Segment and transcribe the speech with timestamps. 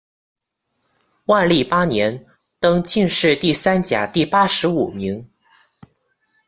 [1.25, 2.25] 万历八年，
[2.59, 5.29] 登进士第三甲第八十五名。